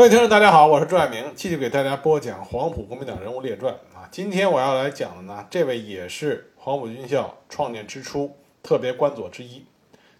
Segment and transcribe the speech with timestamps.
[0.00, 4.08] 各位听众，大家好，我是朱爱明，继续给大家播讲《黄埔国民党人物列传》啊。
[4.10, 9.66] 今天我要来讲的呢，这位也是黄埔军校创建之初特别官佐之一，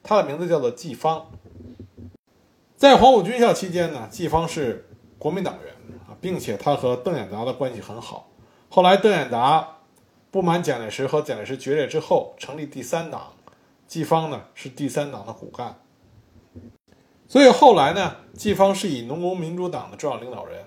[0.02, 1.30] 他的名字叫做季方。
[2.76, 4.86] 在黄埔军校期间呢，季方是
[5.18, 5.72] 国民党员
[6.06, 8.28] 啊，并且他和邓演达的关系很好。
[8.68, 9.78] 后来邓演达
[10.30, 13.32] 不满蒋介石和蒋介石决裂之后，成立第三党，
[13.86, 15.80] 季方呢是第三党的骨干。
[17.30, 20.64] 所以后来呢，季方是以农工民主党的重要领导人，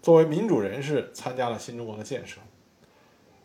[0.00, 2.38] 作为民主人士参加了新中国的建设。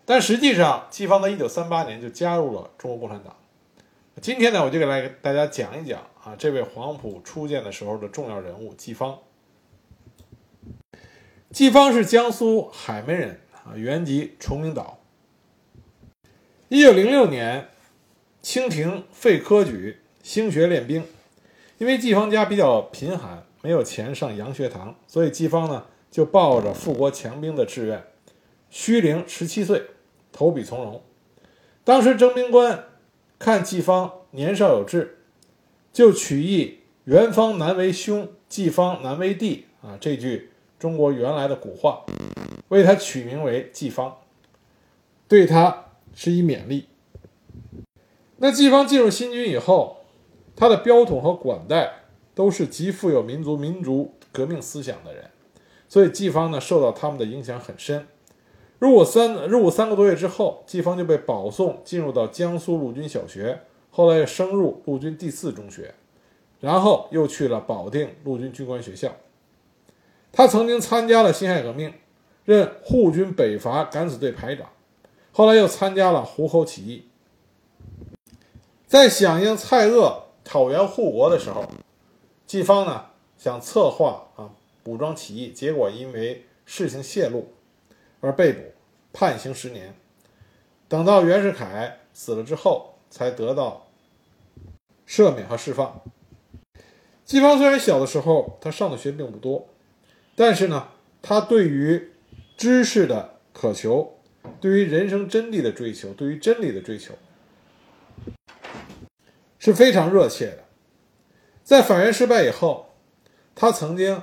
[0.06, 3.36] 但实际上，季方在一九三八年就加入了中国共产党。
[4.22, 9.18] 今天呢，我就给来给大家讲一讲啊，这位黄埔初建的时候的重要人物季方。
[11.50, 15.00] 季方是江苏海门人啊，原籍崇明岛。
[16.68, 17.70] 一九零六年，
[18.44, 21.04] 清廷废科举，兴学练兵。
[21.82, 28.04] 因为季方家比较贫寒，没有钱上洋学堂，所以季方呢就抱着富国强兵的志愿，
[28.70, 29.88] 虚龄十七岁，
[30.32, 31.02] 投笔从戎。
[31.84, 32.84] 当时征兵官
[33.40, 35.24] 看季方年少有志，
[35.92, 42.06] 就取义“元方难为兄，季方难为弟”啊这句中国原来的古话，
[42.68, 44.20] 为他取名为季方，
[45.28, 46.90] 对他施以勉励。
[48.38, 49.98] 那季方进入新军以后。
[50.62, 51.92] 他的标统和管带
[52.36, 55.28] 都是极富有民族民族革命思想的人，
[55.90, 58.06] 所以季方呢受到他们的影响很深。
[58.78, 65.96] 入伍三入伍三个多月之后，季方就被保送进入到江苏陆军小学，后来又升入陆军第四中学，
[66.60, 69.12] 然后又去了保定陆军军官学校。
[70.32, 71.92] 他曾经参加了辛亥革命，
[72.46, 74.70] 任护军北伐敢死队排长，
[75.32, 77.06] 后来又参加了胡侯起义，
[78.86, 80.26] 在响应蔡锷。
[80.52, 81.66] 讨袁护国的时候，
[82.46, 83.06] 季方呢
[83.38, 84.52] 想策划啊
[84.84, 87.54] 武装起义，结果因为事情泄露
[88.20, 88.60] 而被捕，
[89.14, 89.96] 判刑十年。
[90.90, 93.88] 等到袁世凯死了之后，才得到
[95.08, 96.02] 赦免和释放。
[97.24, 99.70] 季方虽然小的时候他上的学并不多，
[100.36, 100.90] 但是呢，
[101.22, 102.12] 他对于
[102.58, 104.18] 知识的渴求，
[104.60, 107.14] 对于人生真谛的追求，对于真理的追求。
[109.62, 110.58] 是非常热切的。
[111.64, 112.88] 在反袁失败以后，
[113.54, 114.20] 他曾经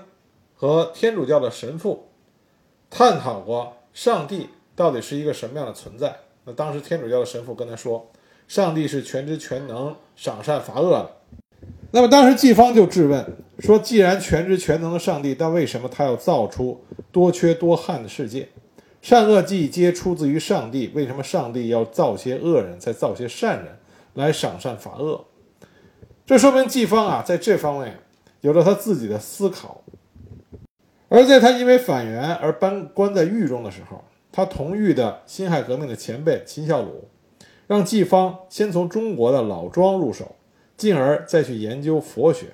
[0.55, 2.09] 和天主教的神父
[2.91, 6.17] 探讨过上帝到底是一个什么样的存在。
[6.45, 8.11] 那当时天主教的神父跟他说
[8.49, 11.11] ：“上帝是全知全能、赏善罚恶的。”
[11.93, 13.25] 那么当时季方就质问
[13.61, 18.49] 说：“既然全知全能的上帝，但为什么他要造出多缺多憾的世界？
[19.01, 23.79] 善恶既皆出自于上帝，为什么上帝要造些恶人，再造些善人
[24.15, 25.25] 来赏善罚恶？”
[26.27, 28.01] 这说明季方啊，在这方面
[28.43, 29.83] 有着他自己的思考。
[31.09, 37.09] 而在他因为反袁而搬关在狱中的时候，他同狱的辛亥革命的前辈秦孝鲁，
[37.67, 40.37] 让季方先从中国的老庄入手，
[40.77, 42.49] 进而再去研究佛学。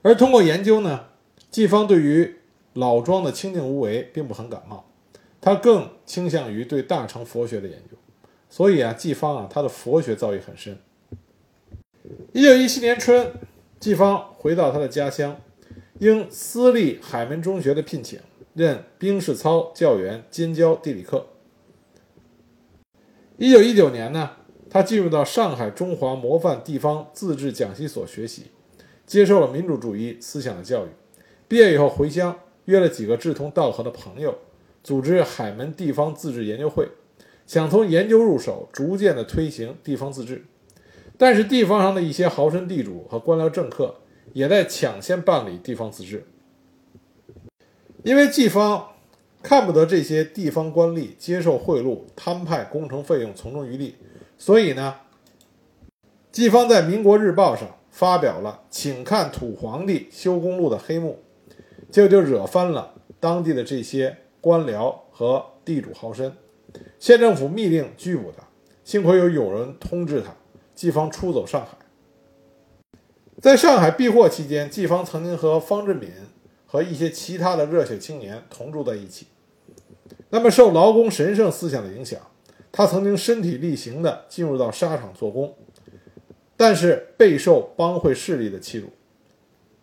[0.00, 1.04] 而通过研究呢，
[1.50, 2.36] 季方对于
[2.72, 4.86] 老庄的清净无为并不很感冒，
[5.38, 7.98] 他更倾向于对大乘佛学的研究。
[8.50, 10.76] 所以啊，季方啊，他的佛学造诣很深。
[12.32, 13.32] 一九一七年春，
[13.78, 15.40] 季方回到他的家乡，
[16.00, 18.18] 应私立海门中学的聘请，
[18.54, 21.28] 任兵士操教员兼教地理课。
[23.36, 24.32] 一九一九年呢，
[24.68, 28.46] 他进入到上海中华模范地方自治讲习所学习，
[29.06, 30.88] 接受了民主主义思想的教育。
[31.46, 34.36] 毕业以后回乡，约了几个志同道合的朋友，
[34.82, 36.88] 组织海门地方自治研究会，
[37.50, 40.44] 想从研究入手，逐渐的推行地方自治。
[41.18, 43.96] 但是地方上的一些豪绅地主和官僚政客
[44.32, 46.24] 也在抢先办理地方自治，
[48.04, 48.90] 因为季方
[49.42, 53.96] 看不得这些地方官吏接受贿赂、摊派工程费用从中渔利，
[54.38, 54.94] 所以呢，
[56.30, 61.18] 季方在《民国日报》上发表了请看土皇帝修公路的黑幕，
[61.90, 66.30] 结果就惹翻了当地的这些官僚和地主豪绅，
[66.98, 68.44] 县政府密令拘捕他，
[68.84, 70.34] 幸亏有有人通知他。
[70.74, 71.76] 季方出走上海，
[73.38, 76.08] 在上海避祸期间，季方曾经和方志敏
[76.64, 79.26] 和一些其他的热血青年同住在一起。
[80.30, 82.18] 那么，受劳工神圣思想的影响，
[82.72, 85.54] 他曾经身体力行地进入到沙场做工，
[86.56, 88.88] 但是备受帮会势力的欺辱，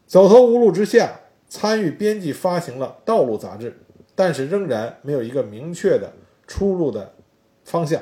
[0.08, 3.78] 走投无路之下，参与编辑发行了《道路》杂志，
[4.16, 6.12] 但是仍然没有一个明确的
[6.48, 7.14] 出路的
[7.64, 8.02] 方向。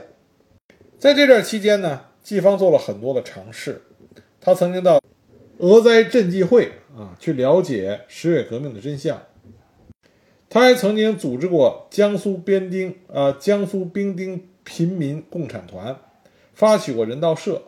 [0.98, 2.06] 在这段期间呢？
[2.24, 3.84] 季方做了很多的尝试，
[4.42, 5.00] 他曾经到
[5.60, 9.22] 俄灾赈济会啊，去了解十月革命的真相。
[10.50, 15.96] 他还曾经组织过江苏边丁呃江苏兵丁平民共产团，
[16.56, 17.62] 发起过人道社。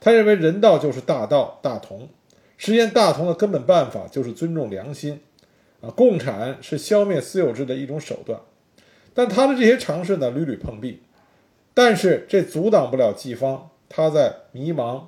[0.00, 2.08] 他认为人道就是大道大同，
[2.56, 5.20] 实现大同的根本办法就是尊重良心
[5.82, 5.90] 啊。
[5.90, 8.40] 共产是消灭私有制的一种手段，
[9.20, 11.02] 但他的这些尝试呢屡屡碰壁，
[11.74, 15.02] 但是这阻挡不了季方他在迷茫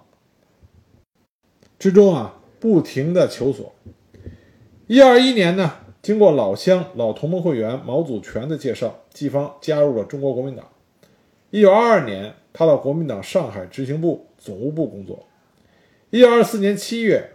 [1.79, 3.75] 之中啊不停的求索。
[4.87, 10.69] 一二一年呢，经过老乡老同盟会员毛祖全的介绍，季方加入了中国国民党。
[11.49, 14.26] 一九二二年，他到国民党上海执行部。
[14.37, 15.25] 总务部工作。
[16.11, 17.31] 一九二四年七月，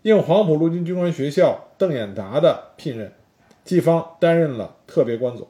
[0.00, 3.12] 应黄埔陆军军官学校邓演达的聘任，
[3.62, 5.46] 季方担任了特别官佐，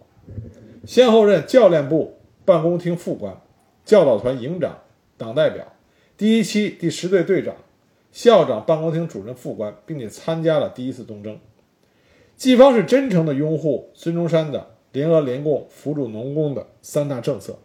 [0.86, 3.40] 先后任教练部办公厅副官、
[3.84, 4.78] 教导团营长、
[5.16, 5.72] 党代表、
[6.16, 7.54] 第一期第十队队长、
[8.12, 11.38] 校长办公厅主任副官，并且参加了第一次东征。
[12.36, 17.58] 季方是真诚的拥护孙中山的联俄联共扶助农工的三大政策。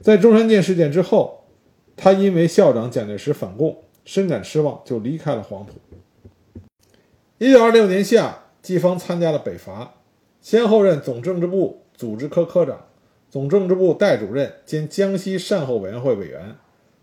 [0.00, 1.38] 在中山舰事件之后。
[2.02, 3.76] 他因为校长蒋介石反共，
[4.06, 5.74] 深感失望，就离开了黄埔。
[7.36, 9.96] 一九二六年夏，季方参加了北伐，
[10.40, 12.86] 先后任总政治部组织科科长、
[13.28, 16.56] 总政治部代主任兼江西善后委员会委员、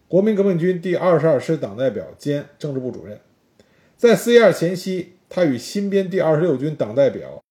[0.08, 3.20] 国民革命军第二十二师党代表兼政治部主任。
[3.96, 7.44] 在四一二前夕，他与新编第二十六军党代表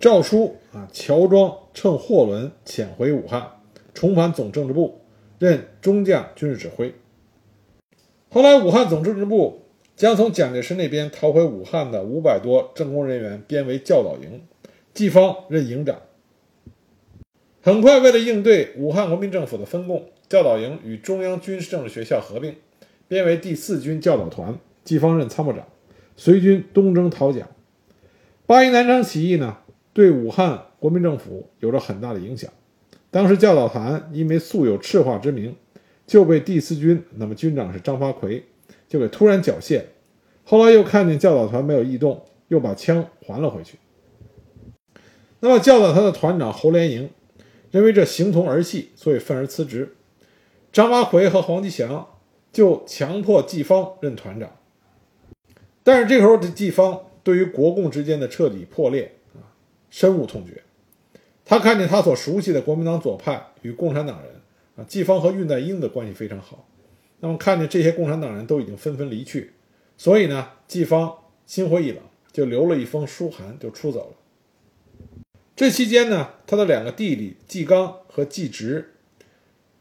[0.00, 3.46] 赵书啊乔装乘货轮潜回武汉，
[3.94, 4.98] 重返总政治部。
[5.38, 6.94] 任中将军事指挥。
[8.28, 9.62] 后来，武汉总政治部
[9.96, 14.40] 将从蒋介石那边逃回武汉的五百多政工人员编为教导营，
[14.94, 15.98] 季方任营长。
[17.62, 22.56] 很快，为了应对武汉国民政府的分共，教导营与中央军事政治学校合并，
[23.06, 25.66] 编为第四军教导团，季方任参谋长，
[26.16, 27.48] 随军东征讨蒋。
[28.46, 29.58] 八一南昌起义呢，
[29.92, 32.50] 对武汉国民政府有着很大的影响。
[33.10, 35.54] 当时教导团因为素有赤化之名，
[36.06, 38.44] 就被第四军，那么军长是张发奎，
[38.88, 39.82] 就给突然缴械。
[40.44, 43.78] 后来又看见教导团没有异动，又把枪还了回去。
[45.44, 47.10] 那么教导他的团长侯连营
[47.72, 49.96] 认为这形同儿戏，所以愤而辞职。
[50.72, 52.06] 张发奎和黄吉祥
[52.52, 54.48] 就强迫季方任团长。
[55.82, 59.42] 但是这时候的季方对于国共之间的彻底破裂啊，
[59.90, 60.62] 深恶痛绝。
[61.44, 64.40] 他看见他所熟悉的国民党左派与共产党人
[64.76, 66.68] 啊，季方和恽代英的关系非常好。
[67.18, 69.54] 那么看见这些共产党人都已经纷纷离去，
[69.96, 71.12] 所以呢，季方
[71.46, 72.00] 心灰意冷，
[72.30, 74.16] 就留了一封书函就出走了。
[75.62, 78.94] 这期间呢，他的两个弟弟季刚和季直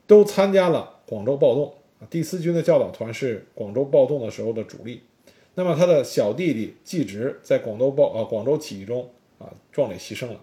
[0.05, 1.73] 都参加了广州暴动。
[2.07, 5.01] 第四军的教导团是广州暴动的时候的主力。
[5.55, 10.39] 那么他的小弟弟季直在广州暴啊广州起义中啊壮烈牺牲了。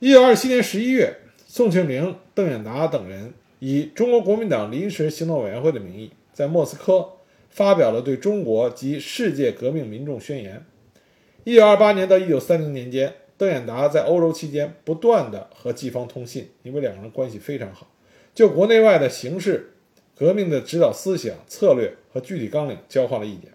[0.00, 1.16] 一九二七年十一月，
[1.46, 7.08] 宋庆龄、邓演达等人以中国国民党临时行动委员会的名义，在莫斯科
[7.48, 10.62] 发表了对中国及世界革命民众宣言。
[11.44, 17.86] 一九二八年到一九三零年间，邓演达在欧洲期间不断的和季方通信，因为两个人关系非常好，
[18.34, 19.74] 就国内外的形势、
[20.16, 23.52] 革命的指导思想、策略和具体纲领交换了意见。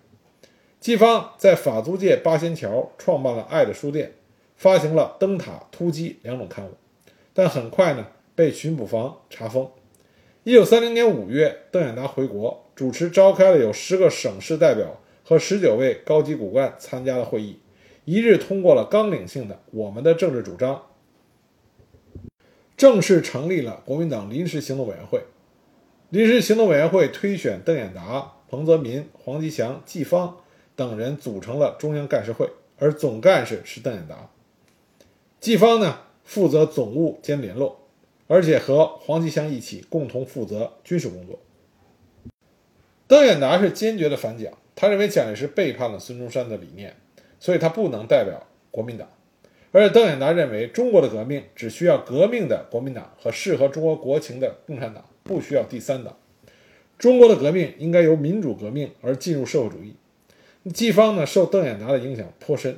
[0.79, 4.13] 季方在法租界八仙桥创办了爱的书店。
[4.59, 6.71] 发行了《灯塔突击》两种刊物，
[7.33, 8.05] 但很快呢
[8.35, 9.71] 被巡捕房查封。
[10.43, 17.57] 一九三零年五月，邓演达回国，主持召开了有十个省市代表和十九位高级骨干参加的会议，
[18.09, 20.81] 一致通过了纲领性的我们的政治主张，
[22.75, 25.25] 正式成立了国民党临时行动委员会。
[26.09, 30.37] 临时行动委员会推选邓演达、彭泽民、黄吉祥、季方
[30.75, 32.49] 等人组成了中央干事会，
[32.79, 34.31] 而总干事是邓演达。
[35.39, 37.79] 季方呢负责总务兼联络，
[38.25, 41.37] 而且和黄吉祥一起共同负责军事工作。
[43.07, 46.95] 邓演达是坚决的反蒋，他认为蒋介石背叛了孙中山的理念，
[47.39, 49.07] 所以他不能代表国民党。
[49.71, 56.17] 而且邓演达认为中国的革命只需要革命的国民党和适合中国国情的共产党，不需要第三党。
[56.97, 59.95] 中国的革命应该由民主革命而进入社会主义。
[60.73, 62.77] 季方呢受邓演达的影响颇深，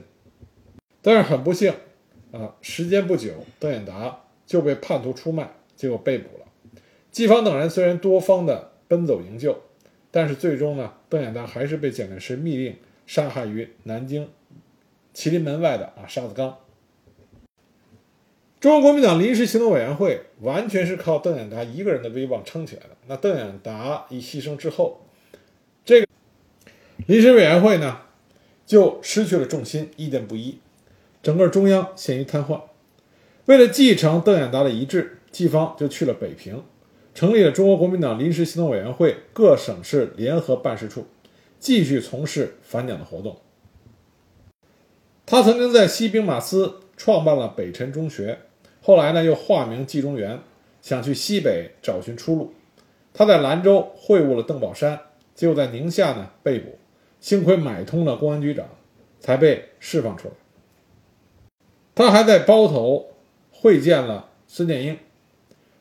[1.01, 1.73] 但是很不幸。
[2.31, 6.45] 啊，时间不久，邓演达就被叛徒出卖，结果被捕了。
[7.11, 9.61] 季方等人虽然多方的奔走营救，
[10.11, 12.75] 但是最终呢，邓演达还是被蒋介石密令
[13.05, 14.29] 杀害于南京
[15.13, 16.57] 麒麟门外的啊沙子岗。
[18.59, 22.89] 中国国民党临时行动委员会完全是靠邓演达一个人的威望撑起来的。
[23.07, 25.01] 那邓演达一牺牲之后，
[25.83, 26.07] 这个
[27.07, 28.01] 临时委员会呢
[28.67, 30.59] 就失去了重心，意见不一，
[31.23, 32.61] 整个中央陷于瘫痪。
[33.45, 36.63] 为了继承邓演达的遗志，季方就去了北平，
[37.15, 41.07] 成立了中国国民党临时行动委员会各省市联合办事处，
[41.59, 43.41] 继续从事反蒋的活动。
[45.25, 48.39] 他曾经在西兵马司创办了北辰中学，
[48.81, 50.39] 后来呢又化名季中原，
[50.81, 52.53] 想去西北找寻出路。
[53.13, 54.99] 他在兰州会晤了邓宝山，
[55.35, 56.77] 结果在宁夏呢被捕，
[57.19, 58.65] 幸亏买通了公安局长，
[59.19, 60.33] 才被释放出来。
[61.93, 63.11] 他还在包头
[63.51, 64.97] 会见了孙殿英。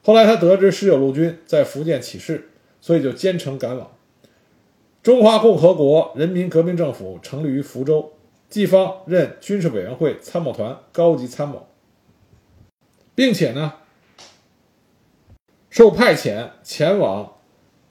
[0.03, 2.49] 后来他得知十九路军在福建起事，
[2.81, 3.91] 所以就兼程赶往。
[5.03, 8.13] 中华共和国人民革命政府成立于福州，
[8.51, 11.67] 季方任军事委员会参谋团高级参谋，
[13.15, 13.75] 并且呢。
[15.71, 17.37] 受派遣前往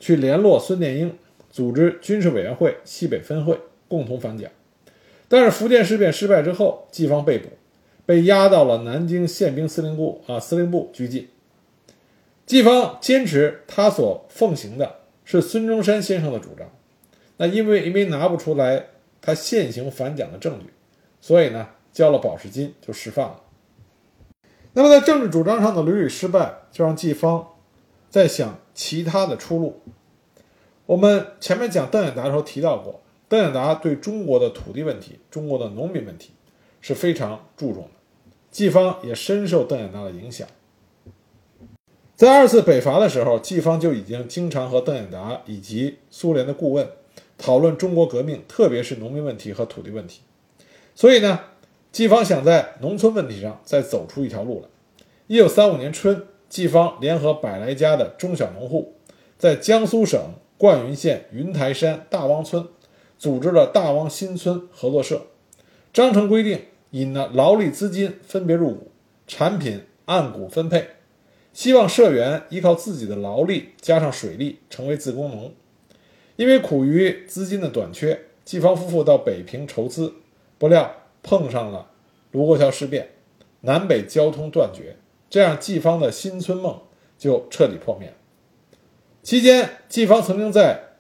[0.02, 1.18] 去联络孙殿英，
[1.50, 4.52] 组织军事委员会西北分会，共同反蒋。
[5.30, 7.48] 但是福建事变失败之后，季方被捕，
[8.06, 11.30] 被押到了南京宪兵司令部啊司令部拘禁。
[12.46, 16.70] 季方坚持他所奉行的是孙中山先生的主张，
[17.38, 18.88] 那因为因为拿不出来
[19.22, 20.74] 他现行反蒋的证据，
[21.20, 23.42] 所以呢交了保释金就释放了。
[24.74, 27.48] 那么在政治主张上的屡屡失败，就让季方。
[28.10, 29.82] 在想其他的出路。
[30.88, 36.32] 我们前面讲邓演达的时候提到过，邓演达对中国的土地问题、中国的农民问题
[36.82, 37.92] 是非常注重的。
[38.50, 40.48] 季方也深受邓演达的影响。
[42.16, 46.90] 在二次北伐的时候，季方就已经经常和邓演达以及苏联的顾问
[47.40, 50.22] 讨论中国革命，特别是农民问题和土地问题。
[50.94, 51.40] 所以呢，
[51.92, 54.68] 季方想在农村问题上再走出一条路来。
[55.26, 56.28] 一九三五年春。
[56.50, 58.96] 季方联合百来家的中小农户，
[59.38, 60.20] 在江苏省
[60.58, 62.68] 灌云县云台山大汪村
[63.20, 65.28] 组织了大汪新村合作社。
[65.94, 68.92] 章程规定，以呢劳力资金分别入股，
[69.28, 70.88] 产品按股分配，
[71.54, 75.54] 希望社员依靠自己的劳力加上水利成为自工农。
[76.40, 80.14] 因为苦于资金的短缺，季方夫妇到北平筹资，
[80.58, 81.92] 不料碰上了
[82.32, 83.10] 卢沟桥事变，
[83.60, 84.96] 南北交通断绝。
[85.30, 86.80] 这样，季方的新村梦
[87.18, 88.14] 就彻底破灭。
[89.22, 90.94] 期间，季方曾经在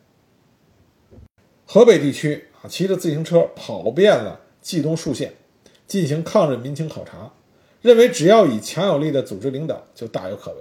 [1.65, 5.35] 河北地区啊，骑着自行车跑遍了冀东数县，
[5.87, 7.31] 进行抗日民情考察，
[7.81, 10.57] 认为只要以强有力的组织领导，就大有可为。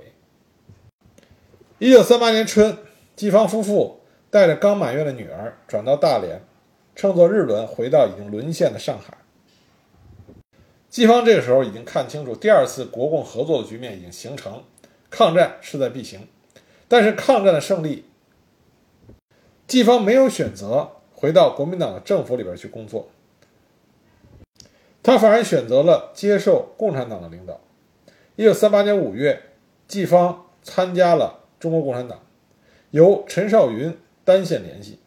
[1.81, 2.79] 一九三八年春，
[3.17, 3.98] 季方夫妇
[4.31, 6.43] 带着刚满月的女儿转到大连，
[6.95, 9.17] 乘坐日轮回到已经沦陷的上海。
[10.89, 14.65] 季方这个时候已经看清楚，第二次国共合作的局面已经形成，
[15.11, 16.27] 抗战势在必行。
[16.89, 18.07] 但是抗战的胜利，
[19.67, 23.09] 季方没有选择回到国民党的政府里边去工作，
[25.03, 27.61] 他反而选择了接受共产党的领导。
[28.37, 29.43] 一九三八年五月，
[29.87, 32.21] 季方参加了中国共产党，
[32.91, 33.95] 由陈少云
[34.29, 34.99] 单线联系，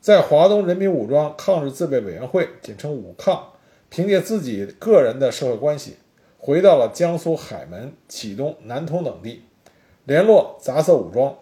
[0.00, 3.48] 在华东人民武装抗日自卫委员会（简称武抗）。
[3.90, 5.96] 凭借自己个人的社会关系，
[6.38, 9.42] 回到了江苏海门、启东、南通等地，
[10.04, 11.36] 联络杂色武装。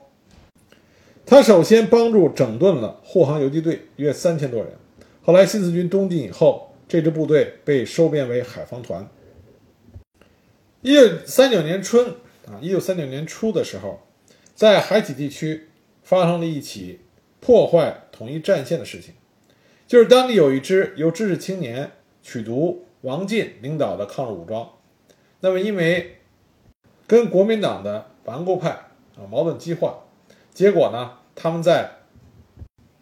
[1.26, 4.72] 他首先帮助整顿了护航游击队，约三千多人。
[5.20, 9.06] 后来新四军东进以后，这支部队被收编为海防团。
[10.80, 12.14] 一九三九年春
[12.46, 14.00] 啊，一九三九年初的时候，
[14.54, 15.68] 在海体地区
[16.02, 17.00] 发生了一起
[17.40, 19.14] 破坏统一战线的事情，
[19.86, 21.92] 就是当地有一支由知识青年。
[22.22, 24.72] 曲独王进领导的抗日武装，
[25.40, 26.18] 那么因为
[27.06, 28.68] 跟国民党的顽固派
[29.16, 30.00] 啊矛盾激化，
[30.52, 31.92] 结果呢，他们在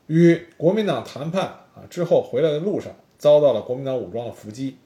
[0.06, 4.76] 与国民党谈判啊之后回来的路上，遭到了国民党武装的伏击。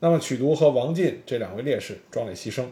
[0.00, 2.66] 那么曲独和王进这两位烈士壮烈牺牲，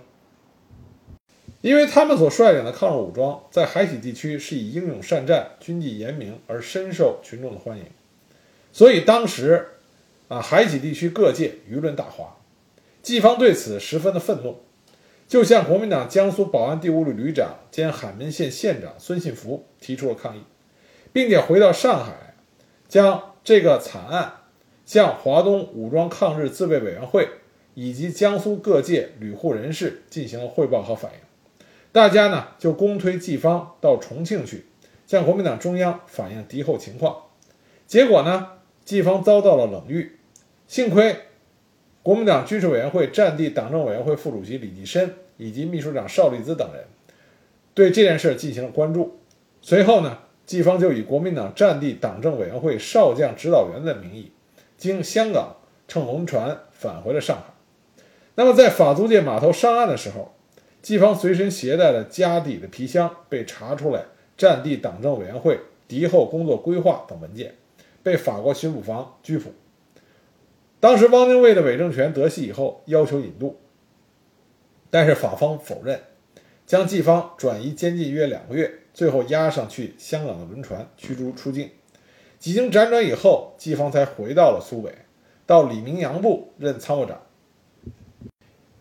[1.60, 7.84] 因为他们所率领的抗日武装在海体地区是以英勇善战、军纪严明而深受群众的欢迎，
[8.72, 9.68] 所以当时。
[10.30, 12.36] 啊，海体地区各界舆论大哗，
[13.02, 14.60] 季方对此十分的愤怒，
[15.26, 20.42] 就向国民党江苏保安第五旅旅长兼海门县县长孙信福提出了抗议，
[21.12, 22.36] 并且回到上海，
[22.88, 24.34] 将这个惨案
[24.86, 27.28] 向华东武装抗日自卫委员会
[27.74, 31.18] 以及江苏各界旅户人士进行了汇报和反映。
[31.92, 34.66] 大家呢就公推季方到重庆去，
[35.06, 37.16] 向国民党中央反映敌后情况。
[37.86, 38.48] 结果呢，
[38.84, 40.18] 季方遭到了冷遇。
[40.68, 41.16] 幸亏，
[42.02, 46.84] 国民党军事委员会战地党政委员会副主席李济深以及秘书长邵力滋等人
[47.74, 49.18] 对这件事进行了关注。
[49.60, 54.30] 随后呢，季方就以国民党战地党政委员会少将指导员的名义，
[54.76, 55.56] 经香港
[55.88, 57.42] 乘轮船返回了上海。
[58.36, 60.32] 那么在法租界码头上岸的时候，
[60.82, 64.04] 季方随身携带的家底的皮箱被查出来
[64.36, 67.54] 战地党政委员会敌后工作规划等文件，
[68.02, 69.52] 被法国巡捕房拘捕。
[70.80, 73.58] 当时汪精卫的伪政权得悉以后，要求引渡，
[74.88, 76.00] 但是法方否认，
[76.64, 81.68] 将季方转移监禁约两个月，最后押上去香港的轮船驱逐出境。
[82.38, 84.94] 几经辗转以后，季方才回到了苏北，
[85.44, 87.20] 到李明阳部任参谋长。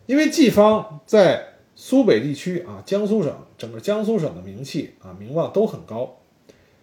[0.05, 6.17] 因为季方在苏北地区啊，江苏省整个江苏省的名气啊名望都很高，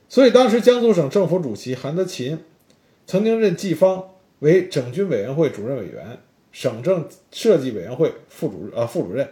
[0.09, 2.39] 所以当时江苏省政府主席韩德勤
[3.07, 6.19] 曾经任季方为整军委员会主任委员、
[6.51, 9.29] 省政设计委员会副主呃副主任。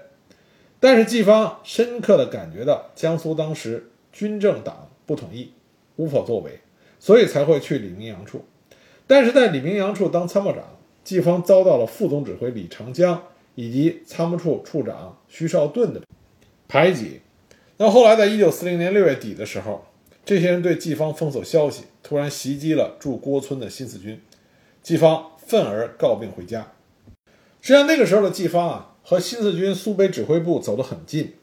[0.80, 5.50] 但是季方深刻地感觉到江苏当时军政党不统一，
[5.96, 6.60] 无法作为，
[7.00, 8.44] 所以才会去李明阳处。
[9.06, 10.62] 但是在李明阳处当参谋长，
[11.02, 13.22] 季方遭到了副总指挥李长江。
[13.54, 16.02] 以及参谋处处长徐绍顿的
[16.66, 17.20] 排挤。
[17.76, 19.84] 那后来，在一九四零年六月底的时候，
[20.24, 24.20] 这些人对季方封锁消息，突然袭击了驻郭村的新四军，
[24.82, 26.72] 季方愤而告病回家。
[27.60, 31.34] 实际上，那个时候的季方啊，和新四军苏北指挥部走得很近。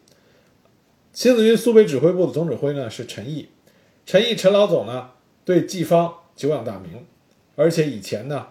[1.12, 3.50] 新四军苏北指挥部的总指挥呢是陈毅，
[4.06, 5.12] 陈毅陈老总呢
[5.44, 7.06] 对季方久仰大名，
[7.56, 8.48] 而且以前呢。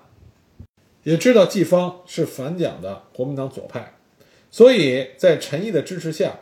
[1.03, 3.95] 也知道季方是反蒋的国民党左派，
[4.51, 6.41] 所以在陈毅的支持下，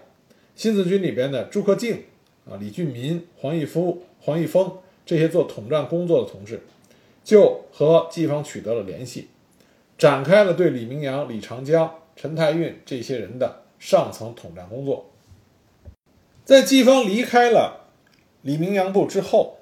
[0.57, 2.05] 新四军里边的朱克敬、
[2.45, 6.61] 啊李俊民、黄义夫、黄义峰这些做统战工作的同志，
[7.23, 9.29] 就和季方取得了联系，
[9.97, 15.09] 展开了对李明阳、李长江、陈太运这些人的上层统战工作。
[16.45, 17.87] 在季方离开了
[18.43, 19.59] 李明阳部之后，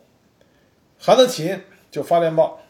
[0.99, 1.61] 韩德勤
[1.91, 2.63] 就发电报。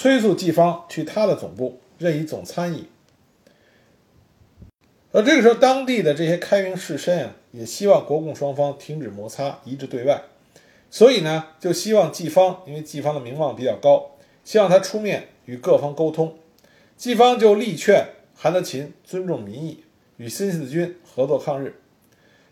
[0.00, 2.86] 催促季方去他的总部任以总参议。
[5.10, 10.22] 而这个时候，当地的这些开明士绅啊，也希望国共双方停止摩擦，一致对外。
[10.88, 14.12] 所以呢，就希望季方，因为季方的名望比较高，
[14.44, 16.38] 希望他出面与各方沟通。
[16.96, 19.82] 季方就力劝韩德勤尊重民意，
[20.18, 21.74] 与新四军合作抗日。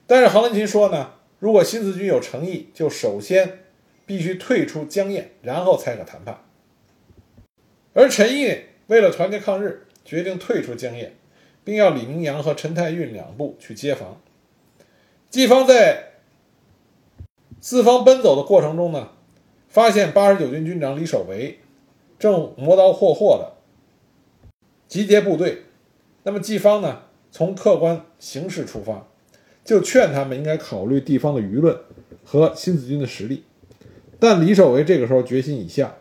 [0.09, 3.61] 但是韩德勤说呢，如果新四军有诚意，就首先
[4.05, 6.41] 必须退出江堰，然后才可谈判。
[7.97, 8.55] 而陈毅
[8.89, 11.13] 为了团结抗日，决定退出江堰，
[11.65, 14.21] 并要李明阳和陈太运两部去接防。
[15.31, 16.11] 季方在
[17.59, 19.13] 四方奔走的过程中呢，
[19.71, 21.59] 发现八十九军军长李守维
[22.19, 23.55] 正磨刀霍霍的
[24.87, 25.63] 集结部队。
[26.25, 29.09] 那么季方呢，从客观形势出发，
[29.65, 31.75] 就劝他们应该考虑地方的舆论
[32.23, 33.45] 和新四军的实力。
[34.21, 35.97] 但李守维这个时候决心已下。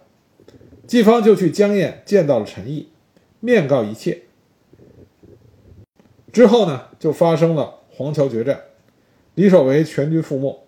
[0.87, 2.89] 季方就去江堰见到了陈毅，
[3.39, 4.21] 面告一切。
[6.31, 8.61] 之后呢，就发生了黄桥决战，
[9.33, 10.63] 李守维全军覆没。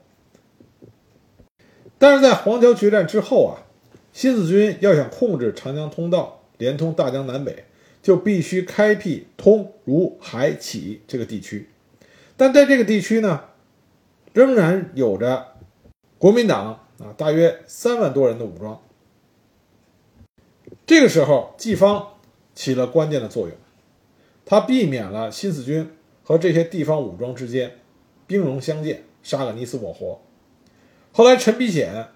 [2.00, 3.66] 但是在黄桥决战之后啊，
[4.12, 7.66] 新四军要想控制长江通道，连通大江南北，
[8.02, 11.70] 就必须开辟通如海启这个地区。
[12.36, 13.42] 但在这个地区呢，
[14.34, 15.48] 仍然有着
[16.18, 18.82] 国民党啊大约三万多人的武装。
[20.88, 22.14] 这个时候，季方
[22.56, 23.58] 起了关键的作用，
[24.46, 25.92] 他避免了新四军
[26.24, 27.80] 和这些地方武装之间
[28.26, 30.22] 兵戎相见，杀个你死我活。
[31.12, 32.08] 后来，陈必显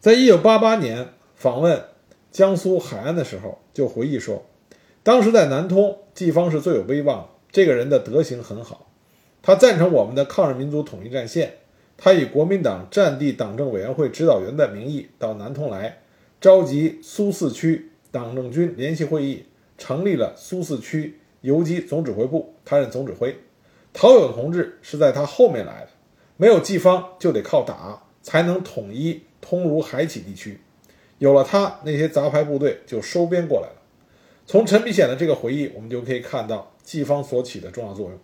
[0.00, 1.84] 在一九八八年访问
[2.32, 4.44] 江苏海安的时候，就回忆说，
[5.04, 8.88] 当时在南通，季方是最有威望，这个人的德行很好，
[9.42, 11.58] 他赞成我们的抗日民族统一战线，
[11.96, 16.01] 他以国民党战地党政委员会指导员的名义到南通来。
[16.42, 19.44] 召集苏四区党政军联席会议，
[19.78, 23.38] 成立了苏四区游击总指挥部，他任总指挥。
[23.92, 25.90] 陶勇同志是在他后面来的，
[26.36, 30.58] 没有季方就得靠打，才能统一通如海启地区。
[31.18, 33.76] 有了他，那些杂牌部队就收编过来了。
[34.44, 38.18] 从陈必显的这个回忆，我们就可以看到季方所起的重要作用。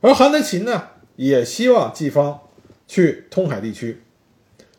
[0.00, 2.40] 而韩德勤呢，也希望季方
[2.88, 4.00] 去通海地区。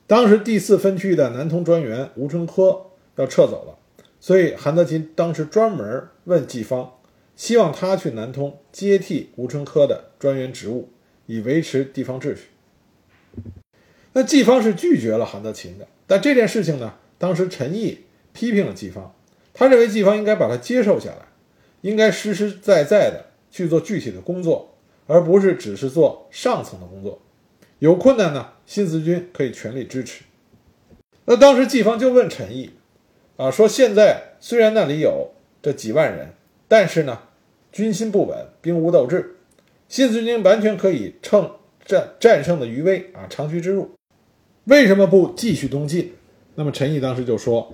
[0.08, 3.78] 当时第四分区的南通专员吴春科要撤走了，
[4.20, 6.94] 所以韩德勤当时专门问季方，
[7.36, 10.90] 希望他去南通接替吴春科的专员职务，
[11.26, 12.44] 以维持地方秩序。
[14.14, 19.16] 那季方是拒绝了韩德勤的，但这件事情呢，当时陈毅批评了季方，
[19.56, 21.26] 他认为季方应该把他接受下来，
[21.82, 24.76] 应该实实在在的去做具体的工作，
[25.08, 27.20] 而不是只是做上层的工作。
[27.86, 30.24] 有困难呢，新四军可以全力支持。
[31.26, 32.72] 那当时季方就问陈毅，
[33.38, 35.30] 啊，说现在虽然那里有
[35.62, 36.34] 这几万人，
[36.68, 37.20] 但是呢，
[37.72, 39.36] 军心不稳，兵无斗志，
[39.88, 41.48] 新四军完全可以趁
[41.86, 43.92] 战战胜的余威啊，长驱直入，
[44.64, 46.12] 为什么不继续东进？
[46.56, 47.72] 那么陈毅当时就说：“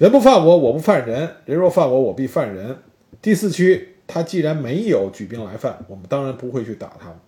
[0.00, 2.78] 人不犯我，我不犯人；人若犯我，我必犯人。
[3.20, 7.18] 第四区他既然没有举兵来犯，我们当然不会去打他们。”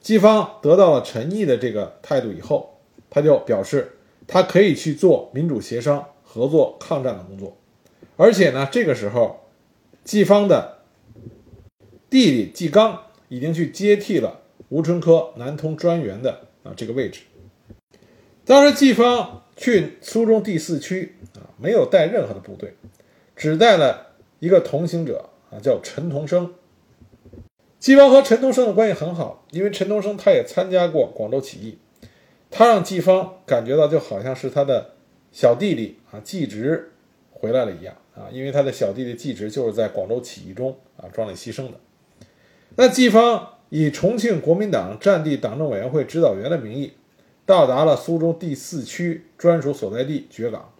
[0.00, 7.56] 季方得到了陈毅的这个态度以后，他就表示他可以去做民主协商、合作抗战的工作，
[8.16, 9.40] 而且呢，这个时候
[10.02, 10.78] 季方的
[12.08, 17.20] 弟弟季刚已经去接替了吴春科南通专员的啊这个位置。
[18.46, 22.74] 当时季方去苏中第四区啊，没有带任何的部队，
[23.36, 26.54] 只带了一个同行者啊，叫陈同生。
[27.80, 31.78] 季方和陈同生的关系很好，因为陈同生他也参加过广州起义，
[32.50, 34.90] 他让季方感觉到就好像是他的
[35.32, 36.92] 小弟弟啊季直
[37.30, 41.72] 回来了一样啊，因为他的小弟弟季直就是在广州起义中啊壮烈牺牲的。
[42.76, 46.92] 那季方以重庆国民党战地党政委员会指导员的名义，
[47.46, 50.70] 到达了苏中第四区专属所在地觉港，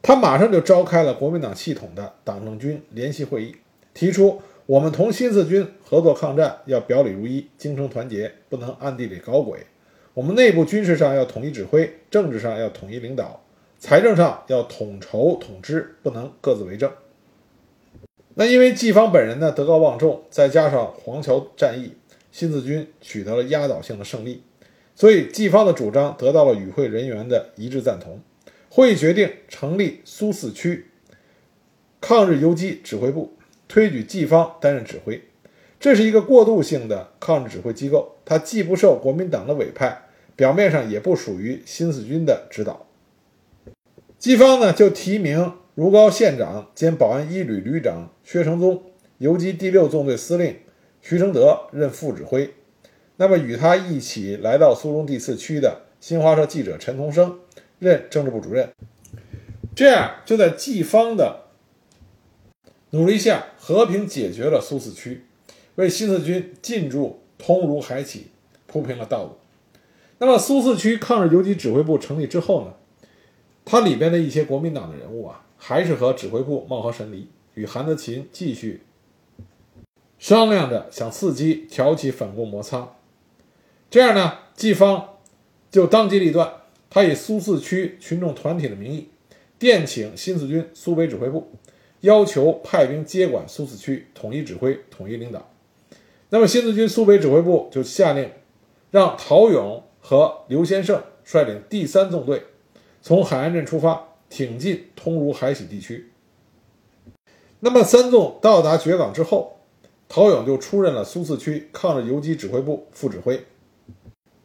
[0.00, 3.56] 他马上就召开了国民党系统的党政军联席会议，
[3.92, 4.40] 提出。
[4.66, 9.66] 我们同新四军合作抗战，要表里如一，精诚团结，不能暗地里搞鬼。
[10.14, 13.44] 我们内部军事上要统一指挥，政治上要统一领导，
[13.80, 16.92] 财政上要统筹统支，不能各自为政。
[18.34, 21.94] 那因为季方本人呢德高望重，再加上黄桥战役，
[22.30, 24.42] 新四军取得了压倒性的胜利，
[24.94, 28.20] 所以季方的主张得到了与会人员的一致赞同。
[28.68, 30.86] 会议决定成立苏四区
[32.00, 33.32] 抗日游击指挥部。
[33.72, 35.18] 推举季方担任指挥，
[35.80, 40.02] 这是一个过渡性的抗日指挥机构，它既不受国民党的委派，
[40.36, 42.86] 表面上也不属于新四军的指导。
[44.18, 48.82] 季方呢，就提名如皋县长兼保安一旅旅长薛承宗、
[49.16, 50.54] 游击第六纵队司令
[51.00, 52.52] 徐承德任副指挥。
[53.16, 57.38] 那么与他一起来到苏中第四区的新华社记者陈同生
[57.78, 58.68] 任政治部主任。
[59.74, 61.41] 这样就在季方的。
[62.94, 65.24] 努力下，和平解决了苏四区，
[65.76, 68.26] 为新四军进驻通如海起
[68.66, 69.30] 铺平了道路。
[70.18, 72.74] 那么，苏四区抗日游击指挥部成立之后呢？
[73.64, 78.82] 它里边的一些国民党的人物啊，还是和指挥部貌合神离，与韩德勤继续
[80.18, 82.96] 商量着想伺机挑起反共摩擦。
[83.90, 85.16] 这样呢，季方
[85.70, 86.52] 就当机立断，
[86.90, 89.08] 他以苏四区群众团体的名义，
[89.58, 91.50] 电请新四军苏北指挥部。
[92.02, 95.50] 要求派兵接管苏四区，统一指挥，统一领导。
[96.30, 98.30] 那么新四军苏北指挥部就下令，
[98.90, 102.44] 让陶勇和刘先胜率领第三纵队，
[103.00, 106.10] 从海岸镇出发，挺进通如海喜地区。
[107.60, 109.58] 那么三纵到达掘港之后，
[110.08, 113.44] 陶勇就出任了苏四区抗日游击指挥部副指挥。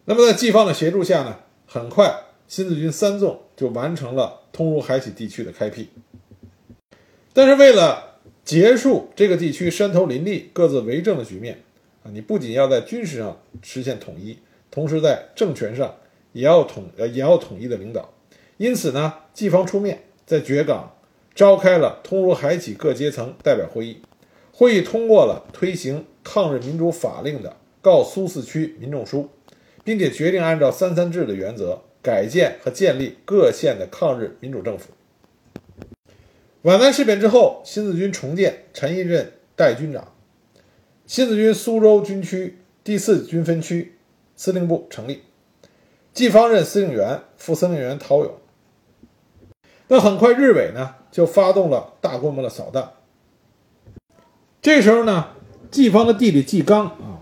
[0.06, 5.89] 那么在季方的协助下呢，很快新四军三纵就完成了通如海喜地区的开辟。
[7.38, 11.62] 但是为了结束这个地区山头林立、各自为政的局面
[12.02, 14.39] 啊，你不仅要在军事上实现统一，
[14.71, 15.97] 同时在政权上
[16.32, 18.12] 也要统呃也要统一的领导。
[18.58, 20.95] 因此呢，季方出面在觉港
[21.36, 24.02] 召开了通如海起各阶层代表会议，
[24.52, 29.30] 会议通过了推行抗日民主法令的告苏四区民众书，
[29.84, 34.89] 并且决定按照三三制的原则改建和建立各县的抗日民主政府。
[36.63, 40.13] 皖南事变之后，新四军重建，陈毅任代军长。
[41.06, 43.96] 新四军苏州军区第四军分区
[44.36, 45.22] 司令部成立，
[46.13, 48.34] 季方任司令员，副司令员陶勇。
[49.88, 52.91] 那很快，日伪呢就发动了大规模的扫荡。
[54.62, 55.30] 这时候呢，
[55.72, 57.22] 季方的弟弟季刚啊，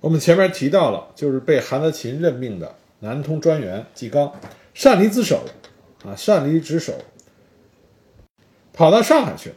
[0.00, 4.32] 我们前面提到了，就是被韩德勤任命的南通专员季刚，
[4.72, 5.44] 擅离职守
[6.04, 6.94] 啊，擅离职守。
[8.76, 9.56] 跑到上海去了，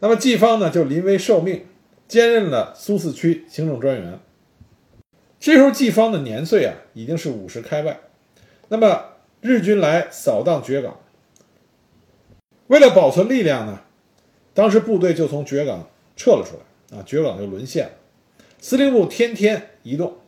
[0.00, 1.64] 那么季方呢就临危受命，
[2.06, 4.20] 兼任了苏四区行政专员。
[5.40, 7.98] 这时候季方的年岁啊已经是五十开外，
[8.68, 11.00] 那么日军来扫荡觉岗，
[12.66, 13.80] 为了保存力量呢，
[14.52, 17.92] 当时部队就从觉岗撤了出来啊，觉岗就沦陷了。
[18.60, 20.18] 司令部天天移动，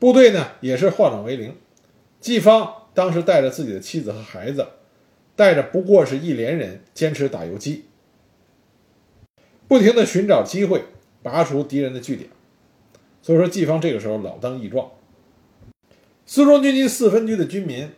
[0.00, 1.56] 部队呢也是化整为零。
[2.20, 4.66] 季方当时带着自己的妻子和孩子。
[5.40, 7.86] 带着不过是一连人，坚持打游击，
[9.66, 10.84] 不停的寻找机会
[11.22, 12.28] 拔除敌人的据点，
[13.22, 14.90] 所以说季方这个时候老当益壮。
[16.26, 17.90] 苏中军区四分局的军民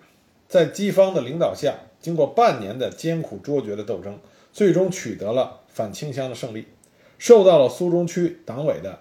[0.46, 4.20] 在季方的领导下，经过半年的艰苦卓绝的斗争，
[4.52, 6.68] 最终取得了反清乡的胜利，
[7.18, 9.00] 受到了苏中区党委的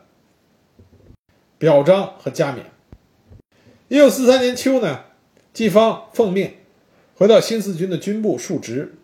[1.60, 2.66] 表彰和加冕。
[3.88, 5.04] 一九四三年秋呢，
[5.54, 6.56] 季方奉命
[7.22, 8.96] 回到新四军的军部述职，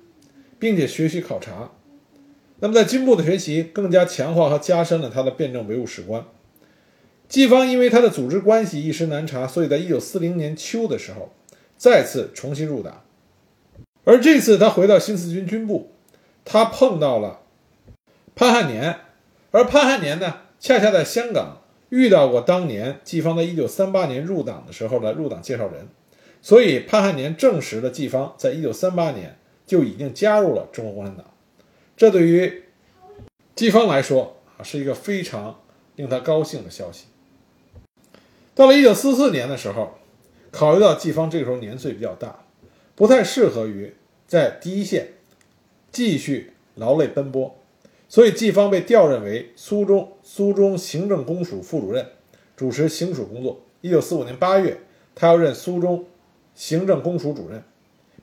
[0.58, 1.70] 并且学习考察。
[2.62, 6.26] 那么在军部的学习更加强化和加深了他的辩证唯物史观。
[7.30, 11.32] 季方因为他的组织关系一时难查，所以在一九四零年秋的时候
[11.78, 13.04] 再次重新入党。
[14.04, 15.92] 而这次他回到新四军军部，
[16.44, 17.42] 他碰到了
[18.34, 19.02] 潘汉年，
[19.52, 25.88] 而潘汉年呢，恰恰在香港遇到过当年季方在一九三八年入党的时候的入党介绍人，
[26.42, 31.26] 所以潘汉年证实了季方在一九三八年就已经加入了中国共产党。
[31.96, 32.64] 这对于
[33.56, 35.60] 季方来说啊，是一个非常
[35.96, 37.06] 令他高兴的消息。
[38.54, 39.98] 到了一九四四年的时候，
[40.52, 42.44] 考虑到季方这个时候年岁比较大，
[42.96, 43.94] 不太适合于
[44.28, 45.14] 在第一线
[45.92, 47.56] 继续劳累奔波，
[48.08, 52.08] 所以季方被调任为苏中苏中行政公署副主任，
[52.56, 53.62] 主持行署工作。
[53.82, 54.80] 一九四五年八月，
[55.14, 56.06] 他要任苏中
[56.58, 57.64] 行政公署主任，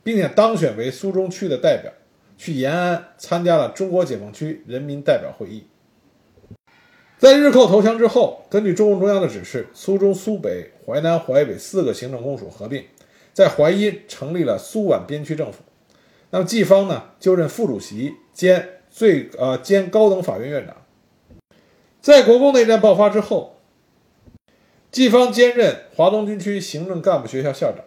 [0.02, 1.92] 并且当选为苏中区的代表，
[2.36, 5.68] 去延安参加了中国解放区人民代表会议。
[7.16, 12.84] 在日寇投降之后，根据中共中央的指示，苏中、苏北、淮南、淮北四个行政公署合并，
[13.32, 15.60] 在淮阴成立了苏皖边区政府。
[16.30, 20.76] 那么季方呢，就任副主席兼最呃兼高等法院院长。
[22.00, 23.60] 在国共内战爆发之后，
[24.90, 27.84] 季方兼任华东军区行政干部学校校长，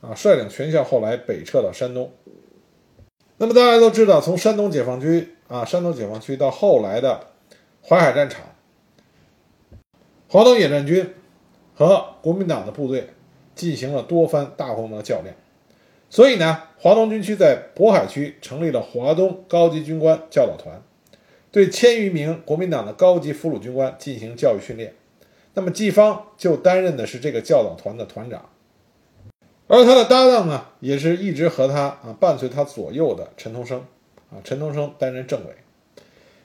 [0.00, 2.12] 啊，率领全校后来北撤到山东。
[3.38, 7.28] 那么大家都知道，从山东解放区啊，山东解放区到后来的
[7.82, 8.42] 淮海战场。
[10.28, 11.14] 华东野战军
[11.74, 13.08] 和国民党的部队
[13.54, 15.34] 进行了多番大规模的较量，
[16.08, 20.80] 所以呢，华东军区在渤海区成立了华东高级军官教导团，
[21.50, 24.94] 对千余名国民党的高级俘虏军官进行教育训练。
[25.54, 28.48] 那么季方就担任的是这个教导团的团长，
[29.70, 33.78] 而他的搭档呢，也是一直和他啊伴随他左右的陈同生
[34.30, 35.54] 啊，陈同生担任政委。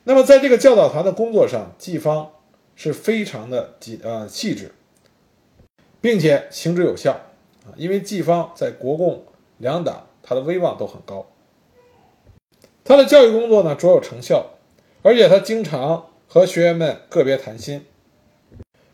[0.06, 2.32] 那么在这个教导团的工作上，季方。
[2.78, 4.74] 是非常的细呃细致，
[6.02, 7.14] 并且行之有效
[7.64, 7.72] 啊！
[7.78, 9.24] 因为季方在国共
[9.60, 11.26] 两党他的威望都很高，
[12.84, 14.58] 他的教育工作呢卓有成效，
[15.04, 17.86] 而且他经常和学员们个别谈心，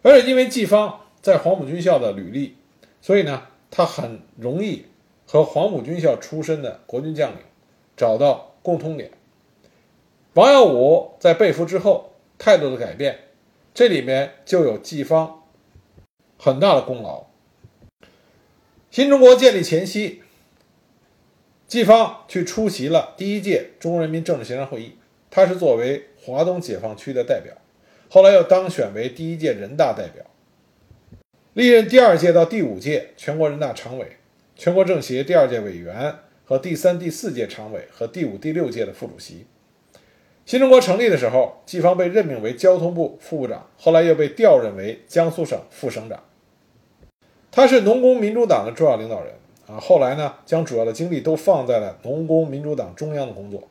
[0.03, 2.57] 而且因为季方在黄埔军校的履历，
[3.01, 4.86] 所以呢他很容易
[5.25, 7.39] 和黄埔军校出身的国军将领
[7.97, 9.10] 找到共通点。
[10.34, 13.21] 王耀武在被俘之后态度的改变。
[13.73, 15.43] 这里面就有季方
[16.38, 17.27] 很大的功劳。
[18.91, 20.21] 新中国建立前夕，
[21.67, 24.97] 季方去出席了第一届中国人民政治协商会议，
[25.29, 27.55] 他是作为华东解放区的代表，
[28.10, 30.25] 后来又当选为第一届人大代表，
[31.53, 34.15] 历任第二届到第五届全国人大常委、
[34.55, 39.45] 全国政协第二届委员和第三、第四届常委和第五、第六届的副主席。
[40.45, 46.23] 新中国成立的时候，季方被任命为交通部副部长，后来又被调任为江苏省副省长。
[47.51, 49.33] 他是农工民主党的重要领导人
[49.67, 49.77] 啊。
[49.77, 53.67] 后来呢，将主要的精力都放在了农工民主党中央的工作。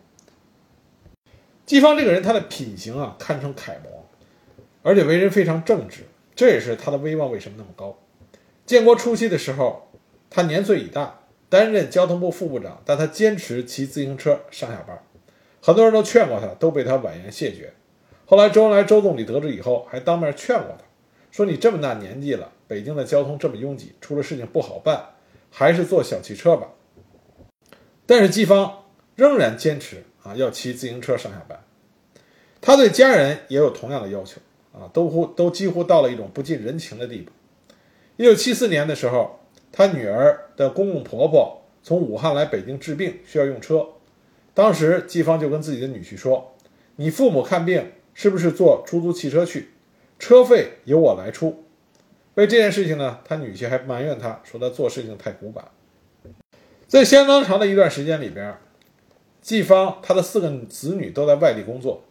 [1.64, 4.04] 季方这个人，他的品行啊，堪称楷模，
[4.82, 6.02] 而且为人非常正直，
[6.40, 7.98] 这也是他的威望为什么那么高。
[8.64, 9.90] 建国初期的时候，
[10.30, 15.02] 他年岁已大，担任交通部副部长，但他坚持骑自行车上下班。
[15.60, 17.74] 很多人都劝过他，都被他婉言谢绝。
[18.24, 20.84] 后来周恩来、周总理得知以后，还当面劝过他，
[21.30, 25.10] 说：“你这么大年纪了，北京的交通这么拥挤，出了事情不好办，
[25.50, 26.68] 还是坐小汽车吧。”
[28.08, 31.62] 但是季方仍然坚持啊，要骑自行车上下班。
[32.62, 34.40] 他对家人也有同样的要求
[34.72, 37.30] 啊，都乎都几乎到了一种不近人情的地步。
[38.16, 39.40] 一九七四年的时候，
[39.72, 43.86] 他女儿的公公婆婆从武汉来北京治病，需要用车。
[44.52, 46.54] 当时季方就跟自己的女婿说
[46.96, 49.70] ：“你父母看病是不是坐出租汽车去？
[50.18, 51.64] 车费由我来出。”
[52.34, 55.64] 为这件事情呢，他女婿还埋怨他说他做事情太古板。
[56.86, 58.56] 在相当长的一段时间里边，
[59.40, 62.04] 季方他的四个子女都在外地工作。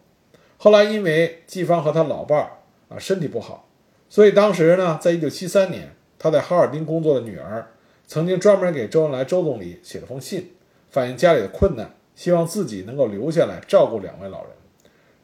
[0.62, 2.52] 后来因为季方和他老伴儿
[2.90, 3.70] 啊身体不好，
[4.10, 7.72] 所以当时呢，在一九七三年，他在哈尔滨工作的女儿
[8.06, 10.52] 曾经专门给周恩来周总理写了封信，
[10.90, 11.96] 反映家里的困难。
[12.14, 14.52] 希望自己能够留下来照顾两位老人。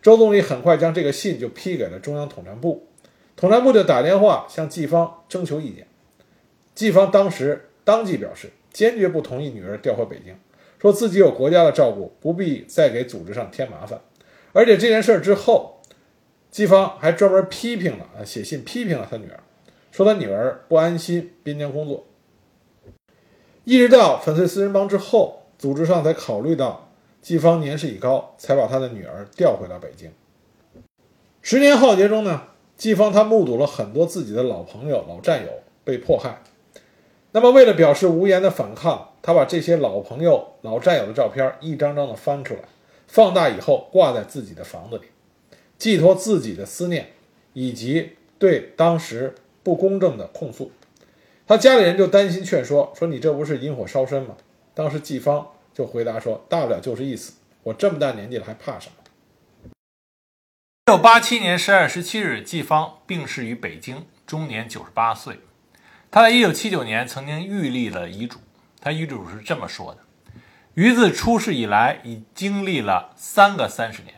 [0.02, 2.88] 周总理很快将这个信就批给了中央统战部，
[3.36, 5.86] 统战部就打电话向季方征求意见。
[6.74, 10.34] 季方当时当即表示，坚决不同意女儿调回北京，
[10.80, 14.00] 说自己有国家的照顾，不必再给组织上添麻烦。
[14.56, 15.82] 而且这件事之后，
[16.50, 19.44] 季方还专门批评了啊，写信批评了他女儿，
[19.92, 22.06] 说他女儿不安心边疆工作。
[23.66, 26.88] 一直到粉碎四人帮之后，组织上才考虑到
[27.22, 30.10] 季方年事已高，才把他的女儿调回到北京。
[31.42, 32.44] 十年浩劫中呢，
[32.78, 35.52] 季方他目睹了很多自己的老朋友、老战友
[35.84, 36.42] 被迫害。
[37.34, 42.62] 那么，为了表示无言的反抗，他把这些老朋友、老战友的照片一张张的翻出来，
[43.08, 45.06] 放大以后挂在自己的房子里，
[45.78, 47.14] 寄托自己的思念
[47.54, 50.72] 以及对当时不公正的控诉。
[51.48, 54.36] 他家里人就担心劝说，说你这不是引火烧身吗？
[54.74, 59.70] 当时季方就回答说，大不了就是一死，我这么大年纪了还怕什么？
[60.88, 65.40] 一九八七年十二月十七日，季方病逝于北京，终年九十八岁。
[66.12, 68.40] 他在一九七九年曾经预立了遗嘱，
[68.80, 70.00] 他遗嘱是这么说的
[70.76, 74.16] ：“于自出世以来，已经历了三个三十年，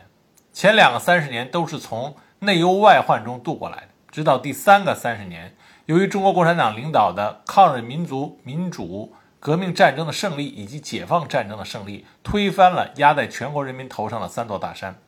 [0.52, 5.54] 前两个三十年都是从内忧外患中度过来的，直到第三个三十年。”
[5.86, 14.98] 由于中国共产党领导的抗日民族民主革命战争的胜利以及解放战争的胜利，推翻了压在全国人民头上的三座大山，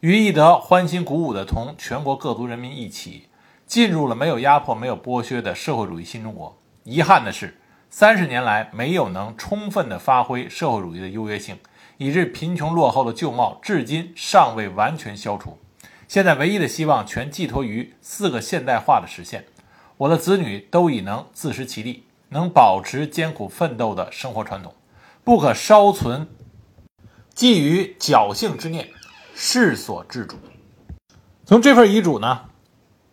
[0.00, 3.28] 于义德欢欣鼓舞地同全国各族人民一起
[3.64, 6.58] 进入了没有压迫、没有剥削的社会主义新中国。
[6.82, 7.59] 遗憾的是，
[7.92, 11.58] 三十年来没有能充分地发挥社会主义的优越性，
[11.98, 15.58] 以致贫穷落后的旧貌至今尚未完全消除。
[16.06, 19.44] 现在唯一的希望全寄托于四个现代化的实现。
[19.96, 24.72] 我的子女都已能自食其力，能保持艰苦奋斗的生活传统，
[25.24, 26.28] 不可稍存
[27.34, 28.88] 觊觎侥幸之念，
[29.34, 30.36] 世所至主。
[31.44, 32.42] 从这份遗嘱呢，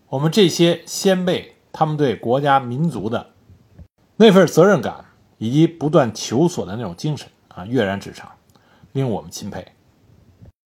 [0.10, 3.32] 我们这些先辈他们对国家民族的
[4.18, 5.06] 那份责任感
[5.38, 8.28] 以及不断求索的那种精神啊，跃然纸上，
[8.92, 9.66] 令我们钦佩。